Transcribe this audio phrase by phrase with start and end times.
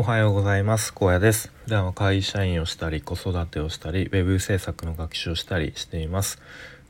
[0.00, 0.94] おはようございます。
[0.94, 1.52] 高野です。
[1.64, 6.40] 普段は会社員をしたり子育てをしたりウェブ制作の学習をしたりしています。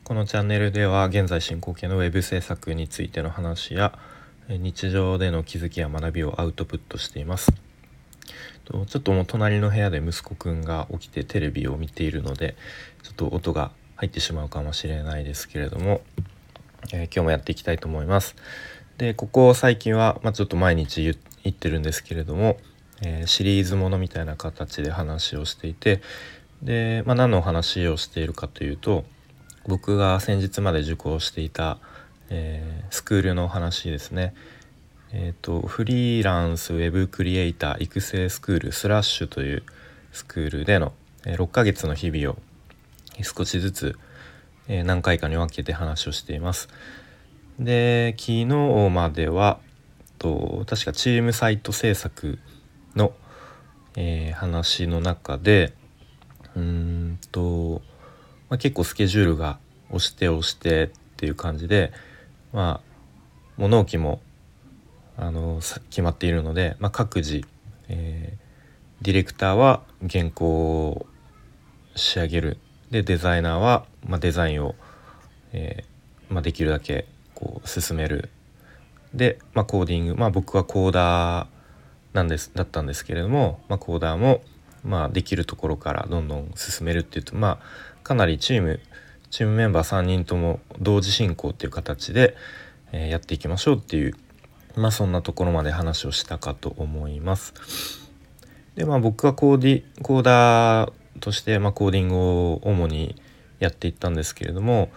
[0.05, 3.99] このチャンネルでは現在進行形のウェブ制作についての話や
[4.47, 7.51] 日常での気づきや学びをアウトプットしています。
[7.51, 12.55] ちょっともう隣の部屋で息子くんが起きてテレビを見ているので
[13.03, 15.99] ちょっと音が入ってしまうかもしれないですけれども、
[16.93, 18.37] えー、今日もやっていきたいと思います。
[18.97, 21.03] でここ最近は、まあ、ちょっと毎日
[21.43, 22.57] 言ってるんですけれども
[23.01, 26.01] えー、シリーズものみたいな形で話をしていて
[26.61, 29.03] で、まあ、何の話をしているかというと
[29.67, 31.77] 僕が先日まで受講していた、
[32.29, 34.33] えー、スクールの話ですね。
[35.13, 39.63] えーと、フリーランスウェブクリエイター育成スクールスラッシュという
[40.13, 40.93] スクールでの、
[41.25, 42.37] えー、6ヶ月の日々を
[43.21, 43.99] 少しずつ、
[44.69, 46.69] えー、何回かに分けて話をしています。
[47.59, 48.45] で昨日
[48.89, 49.59] までは
[50.17, 52.39] と確かチームサイト制作
[52.95, 53.13] の、
[53.95, 55.73] えー、話の中で
[56.55, 57.81] うんと、
[58.49, 61.91] まあ、結構スケジュールが押して押してっていう感じで
[62.53, 64.21] まあもう納期も
[65.17, 67.43] あの決まっているので、まあ、各自、
[67.89, 71.05] えー、ディレクターは原稿を
[71.95, 72.57] 仕上げる。
[72.89, 74.75] でデザイナーは、まあ、デザインを、
[75.53, 78.29] えーまあ、できるだけこう進める。
[79.13, 81.47] で、まあ、コーディングまあ僕はコーダー
[82.13, 84.41] なんですだったんですけれども、まあ、コーダーも、
[84.83, 88.79] まあ、できるところからどんどん進めるっていうと、まあ、かなりチーム
[89.31, 92.35] チームメンバー3人とも同時進行っていう形で、
[92.91, 94.15] えー、やっていきましょうっていう、
[94.75, 97.53] まあ、そんなところまで話をしたかと思います。
[98.75, 103.21] でまあ僕はコーディコーダーとして、まあ、コーディングを主に
[103.59, 104.89] やっていったんですけれども、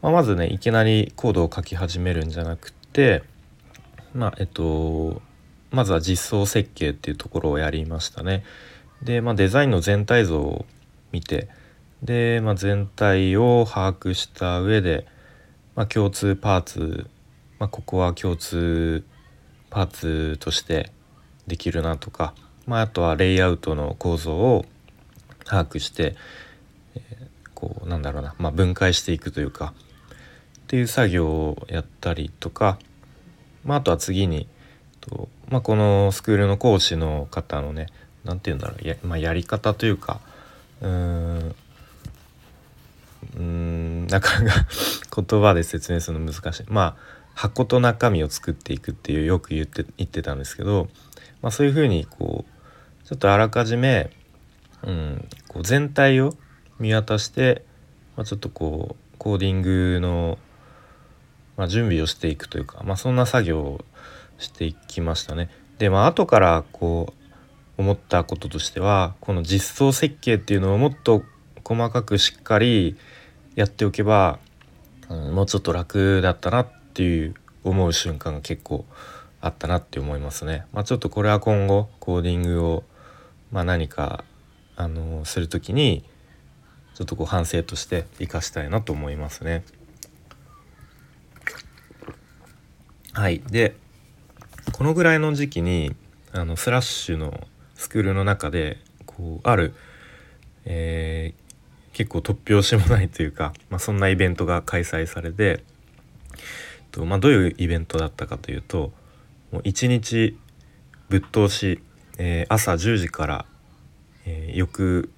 [0.00, 3.22] まあ、まずねいきなりコードを書き始めるんじゃなくて
[4.14, 5.22] まあえっと
[5.72, 8.44] まずは実装設計っていうところをやりましたね。
[9.02, 10.66] で、まあ、デザインの全体像を
[11.10, 11.48] 見て
[12.02, 15.06] で、まあ、全体を把握した上で、
[15.74, 17.06] まあ、共通パーツ、
[17.58, 19.04] まあ、ここは共通
[19.70, 20.92] パーツとして
[21.46, 22.34] できるなとか、
[22.66, 24.64] まあ、とはレイアウトの構造を
[25.44, 26.16] 把握して、
[26.94, 29.72] えー、こうなんだろうな、まあ、分解していくというか
[30.62, 32.78] っていう作業をやったりとか、
[33.64, 34.48] まあ、あとは次に
[35.02, 37.88] とまあ、このスクールの講師の方のね
[38.24, 40.20] 何て言うんだろうや,、まあ、やり方というか
[40.80, 41.52] うー
[43.38, 44.66] んなかなか
[45.14, 46.64] 言葉で説明するの難しい。
[46.68, 50.88] まあ箱と中身を作っていくっていうよく言って言ってたんですけど、
[51.40, 54.10] まあ、そういうふうにこうちょっとあらかじめ、
[54.82, 56.34] うん、こう全体を
[56.78, 57.64] 見渡して、
[58.16, 60.38] まあ、ちょっとこうコーディングの、
[61.56, 63.84] まあ、準備をしていくというか、まあ、そんな作業を
[64.42, 65.48] していきましたね。
[65.78, 67.12] でまあ後からこ
[67.78, 71.22] う思ったこととしてはこの実装設計っていうのをもっと
[71.64, 72.96] 細かくしっかり
[73.54, 74.38] やっておけば、
[75.08, 78.84] うん、もうちょっと楽だったなっていう思う瞬間が結構
[79.40, 80.66] あったなって思いますね。
[80.72, 82.84] まあ、ちょっとこれは今後コーディングを、
[83.50, 84.24] まあ、何か
[84.76, 86.04] あのする時に
[86.94, 89.64] ちょっとこう反省として生かしたいなと思いますね。
[93.12, 93.76] はいで
[94.82, 95.94] このぐらいの時期に
[96.32, 99.74] あのスラッシュのスクールの中でこうある、
[100.64, 105.62] えー、結構突拍子もないというか、まあ、そんなイベントが開催されて、
[106.90, 108.90] とまあ、どういうイベントだったかというと
[109.52, 110.36] もう1日
[111.08, 111.80] ぶっ通し、
[112.18, 113.46] えー、朝10時から、
[114.26, 115.12] えー、翌、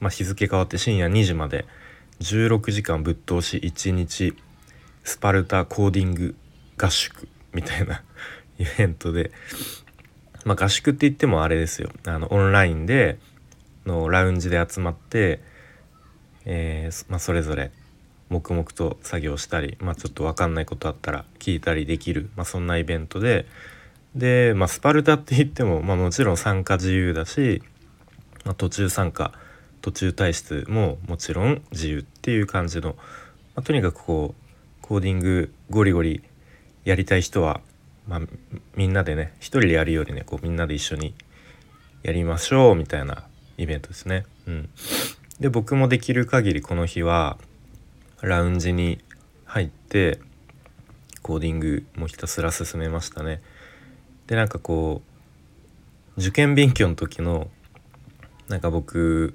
[0.00, 1.66] まあ、日付変わって深夜2時まで
[2.18, 4.34] 16時間ぶっ通し1日
[5.04, 6.34] スパルタコーディング
[6.76, 8.02] 合宿みたいな
[8.58, 9.30] イベントで、
[10.44, 11.90] まあ、合宿って言ってもあれですよ。
[12.06, 13.18] あのオンラインで
[13.86, 15.40] のラウンジで集まって、
[16.44, 17.70] えー、まあ、それぞれ
[18.28, 23.46] 黙々と作業したり、まあ、ちょっと分かんないことあったら聞いたりできる、まあ、そんなイベントで。
[24.14, 27.62] で、まあ、スパルタって言っても、まあ、もちろん参加自由だし、
[28.44, 29.32] まあ、途中参加
[29.84, 32.94] 途中退出ももちろん自由っていう感じの、
[33.54, 36.22] まあ、とにかくこうコーディングゴリゴリ
[36.84, 37.60] やりたい人は
[38.06, 38.20] まあ、
[38.76, 41.14] みんなでね一人でやるよりねこうみんなで一緒に
[42.02, 43.24] やりましょうみたいな
[43.56, 44.26] イベントですね。
[44.46, 44.68] うん、
[45.40, 47.38] で僕もできる限りこの日は
[48.20, 48.98] ラウンジに
[49.46, 50.20] 入って
[51.22, 53.40] コーディングもひたすら進めましたね。
[54.26, 55.02] でなんかこ
[56.16, 57.48] う受験勉強の時の
[58.48, 59.34] なんか僕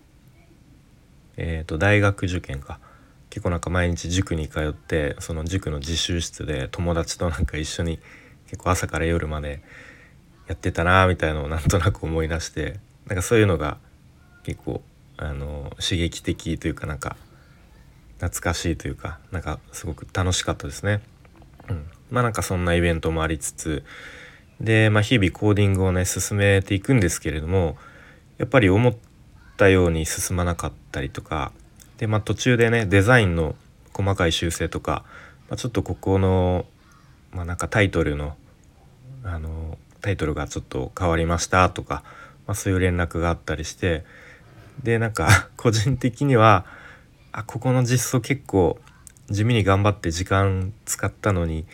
[1.38, 2.80] えっ、ー、と大学受験か
[3.30, 8.00] 結構なんか毎日塾に通ってその塾の自習室で友達となんか一緒に
[8.50, 9.62] 結構朝から夜まで
[10.48, 13.78] やってたなみたいのをなんとなく思い出してなんかそういうのが
[14.44, 14.82] 結構
[15.18, 17.18] あの刺激的というかなんか
[18.20, 21.02] 懐かしいというかなんかすごく楽しかったですね。
[21.70, 23.84] うん、まあなんかそんなイベントもありつつ
[24.60, 27.78] で、まあ、日々コーディングをね進めていくんですけれども
[28.38, 28.96] やっぱり思っ
[29.58, 31.52] たように進まなかったりとか
[31.98, 33.56] で、まあ、途中でねデザインの
[33.94, 35.04] 細かい修正とか、
[35.50, 36.66] まあ、ちょっとここの、
[37.32, 38.36] まあ、なんかタイトルの
[39.24, 42.04] あのタイトルがちょっと変わりましたとか、
[42.48, 44.06] まあ、そういう連絡があったりして
[44.84, 46.66] でなんか 個人的には
[47.32, 48.80] あここの実装結構
[49.30, 51.66] 地味に頑張って時間使ったのに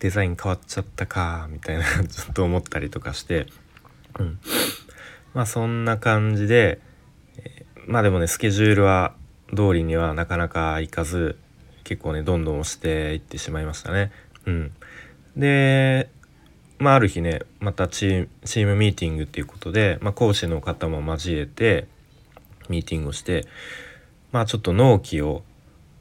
[0.00, 3.46] デザイン変わっちゃったかみたいな ちょっと思ったりとかして、
[4.18, 4.38] うん、
[5.32, 6.80] まあそんな感じで、
[7.86, 9.14] まあでもねスケジュールは
[9.56, 11.38] 通りにはなかなかいかず
[11.84, 14.12] 結構ねどんどん押していってしまいましたね。
[14.46, 14.72] うん、
[15.36, 16.10] で
[16.78, 21.86] まあある日ねまたチームチームミーティングっていうことで、まあ、講師の方も交えて
[22.68, 23.46] ミーティングをして
[24.32, 25.42] まあちょっと納期を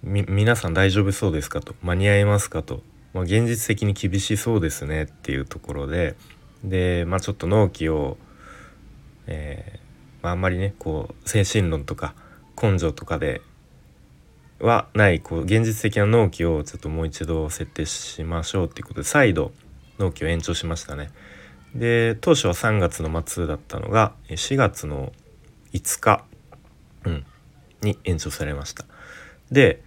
[0.03, 2.81] 皆さん大丈夫そうですかと間に合いますかと
[3.13, 6.15] まあ、現実的に厳しそうですねっていうところで
[6.63, 8.17] で、まあ、ちょっと納期を、
[9.27, 12.15] えーまあ、あんまりねこう精神論とか
[12.61, 13.41] 根性とかで
[14.63, 19.51] はないこう現実的な納期をちょっともう一度設定しましょうっていうことで再度
[19.99, 21.11] 納期を延長しましたね。
[21.75, 25.11] で当初は3月の末だったのが4月の
[25.73, 26.23] 5日、
[27.05, 27.25] うん、
[27.81, 28.85] に延長されました。
[29.51, 29.83] で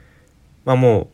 [0.64, 1.10] まあも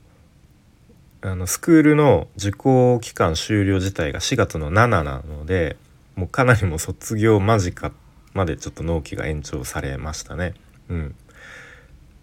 [1.23, 5.77] うあのスクールの受講期間終了自体が4月の7なので
[6.17, 7.93] もうかなりも卒業間近
[8.35, 10.55] までちょっと納期が延長されましたね。
[10.89, 11.15] うん、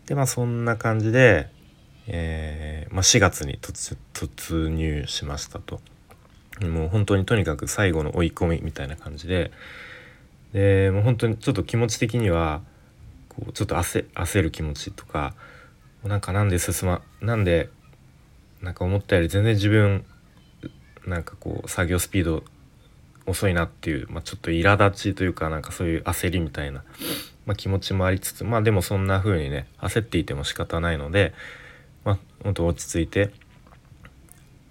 [0.10, 1.50] でまあそんな感じで、
[2.08, 5.80] えーまあ、4月に突入しましたと。
[6.62, 9.52] もう本当にとにかく最後の追い込みみたいな感じで
[10.52, 12.62] でもう本当にちょっと気持ち的には
[13.30, 15.36] こうちょっと焦る気持ちとか
[16.04, 17.70] なんかなんで進まなんで
[18.62, 20.04] なんか思ったより全然自分
[21.06, 22.44] なんかこう作業スピード
[23.26, 26.84] 遅いなっていう、まあ、ちょっと苛立ちというかなんかそういう焦りみたいな、
[27.50, 31.34] まあ、気持ちもありつつまあでもそんな風にね焦っていても仕方ないので、
[32.06, 33.32] まあ、本当落ち着いて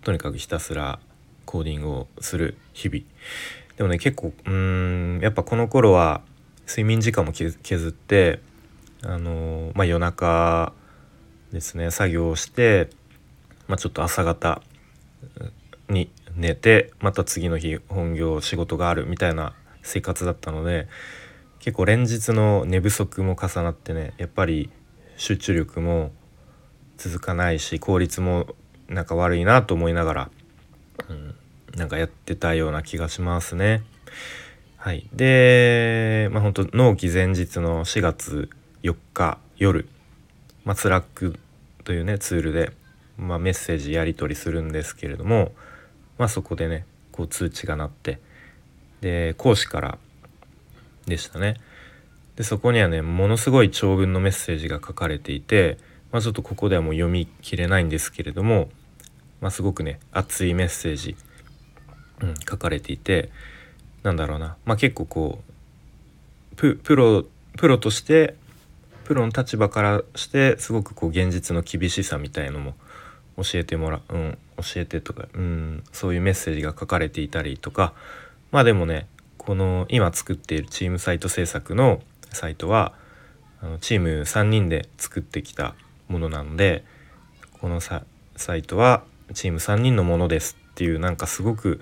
[0.05, 1.01] とにかくひたすら
[1.45, 3.03] コーディングをする日々。
[3.77, 6.21] でもね結構うんやっぱこの頃は
[6.69, 8.39] 睡眠時間も削って
[9.03, 10.73] あのー、まあ、夜中
[11.51, 12.91] ですね作業をして
[13.67, 14.63] まあ、ちょっと朝方
[15.91, 20.87] に寝てまた次の日本業仕事があるみたいな生活だったので
[21.61, 24.71] 結構連日の寝不足も重なってねやっぱり
[25.17, 26.13] 集中力も
[26.97, 28.47] 続かないし効率も
[28.89, 30.31] なんか悪いなと思いながら、
[31.09, 31.35] うん、
[31.77, 33.83] なんかやってたような気がしますね。
[34.77, 38.49] はい、でまあ本当納期前日の4月
[38.83, 39.89] 4日夜、
[40.65, 41.39] まあ、 Slack
[41.85, 42.73] というねツールで
[43.19, 45.53] まあ、メッセージやり取りするんですけれども、
[46.17, 48.21] まあ、そこでねこう通知が鳴って
[49.01, 49.99] で講師から
[51.09, 51.57] でしたね。
[52.37, 55.77] でそこにはねものすごい長文のメッセージが書かれていて、
[56.13, 58.69] まあ、ちょっとここではもう読みきれないんですけれども、
[59.41, 61.17] まあ、すごくね熱いメッセージ、
[62.21, 63.31] うん、書かれていて
[64.05, 67.25] なんだろうな、まあ、結構こうプロ
[67.57, 68.37] プロとして
[69.05, 72.75] プロの立場からしてすごくこう現実の厳しさみたいのも
[73.37, 77.95] 教えてもらう、うん、教えてとか、うん、そういうメッセージが書かれていたりとか
[78.51, 79.09] まあでもね
[79.49, 82.93] この今作っているチームサイト制作のサイトは
[83.63, 85.75] あのチーム3人で作ってきた
[86.07, 86.85] ものなので
[87.59, 88.03] このサ
[88.55, 91.81] イトはチーム3人のものですっていうなんかすごく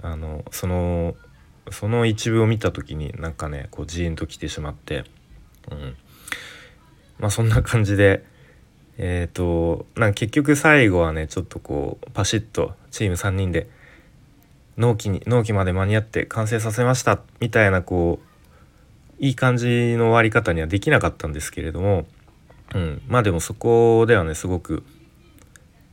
[0.00, 1.16] あのその
[1.72, 5.02] その一部を見た時になんかねこうジーンときてしまって、
[5.72, 5.96] うん、
[7.18, 8.24] まあそんな感じで
[8.96, 13.68] えっ、ー、となんか結局最後はねちょっとこうパシッとチーム3人で
[14.80, 22.06] 納期に納期まで間に合って完成させましたみたいなこういい感じの終わり方にはできなかったんですけれども、
[22.74, 24.82] うん、まあでもそこではねすごく、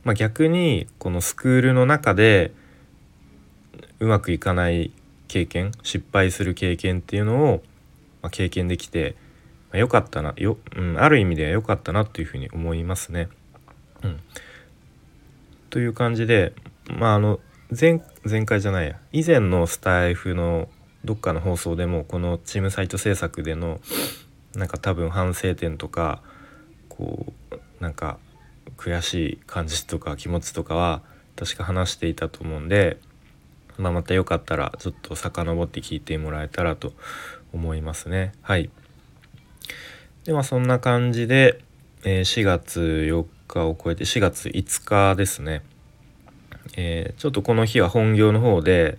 [0.04, 2.54] まあ、逆にこのスクールの中で
[4.00, 4.90] うまくいかない
[5.28, 7.62] 経験失敗する経験っていうのを、
[8.22, 9.16] まあ、経験できて
[9.74, 13.28] 良かったなよ、うん、ある意味では良かったなっていうふうに思いますね。
[14.02, 14.20] うん、
[15.68, 16.54] という感じで
[16.88, 17.40] まああの
[17.78, 18.98] 前前回じゃないや。
[19.12, 20.68] 以前のスタイフの
[21.04, 23.80] どっかの放送でもこのチームサイト制作での
[24.54, 26.22] なんか多分反省点とか
[26.88, 28.18] こうなんか
[28.76, 31.02] 悔しい感じとか気持ちとかは
[31.36, 32.98] 確か話していたと思うんで
[33.78, 36.92] まあ、またよかったらちょっと遡って聞いてもらえたらと
[37.52, 38.32] 思いますね。
[38.42, 38.70] はい。
[40.24, 41.60] でまあそんな感じで、
[42.04, 45.62] え、4月4日を超えて4月5日ですね、
[46.76, 48.98] えー、ちょっとこの日は本業の方で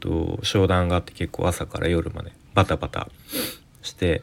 [0.00, 3.08] と商談があって結構朝から夜までバタバタ
[3.82, 4.22] して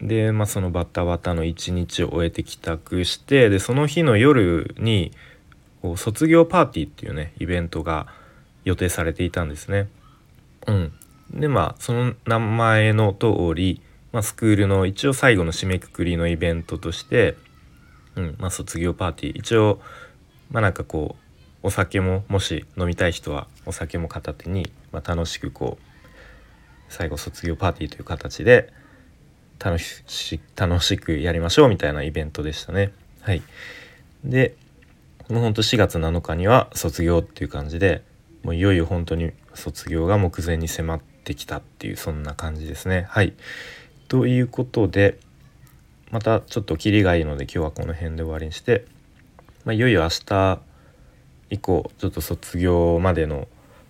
[0.00, 5.12] で、まあ、そのバタバタの一日を終えて帰宅してでその日の夜に
[5.80, 8.06] こう卒業パーティーっていうねイベントが
[8.64, 9.88] 予定されていたんですね。
[10.66, 10.92] うん、
[11.32, 13.80] でまあその名前の通り、
[14.12, 17.36] まあ、スクールの一応最後の締めくくりのイベントとして、
[18.14, 18.36] うん。
[18.38, 19.38] まあ、卒業パーティー。
[19.38, 19.80] 一応
[20.50, 21.21] まあなんかこう
[21.62, 25.84] お酒ももし飲みたい人はお酒も片手に、まあ、楽しくこう
[26.88, 28.72] 最後卒業パーティーという形で
[29.58, 32.92] 楽し楽しくやりましょうみたいなイベントでしたね。
[33.20, 33.42] はい、
[34.24, 34.56] で
[35.30, 38.02] もうほんと4月7日には卒業っていう感じで
[38.42, 43.06] もういよいよ本当に卒業が目前に迫ってきたっていうそんな感じですね。
[43.08, 43.34] はい
[44.08, 45.18] ということで
[46.10, 48.84] またちょっとキリがいいので今日はこの辺で終わりにして、
[49.64, 50.60] まあ、いよいよ明日
[51.52, 53.46] 以降ちょっと卒業までの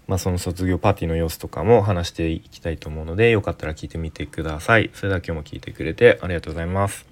[0.09, 4.90] まあ、その卒業パーティーの様子とかも話していきたいと思うのでよかったら聞いてみてください。
[4.95, 7.12] それでは今日も聞いてくれてありがとうございます。